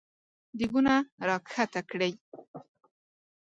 دېګونه 0.57 0.93
راکښته 1.27 1.81
کړی! 1.89 2.11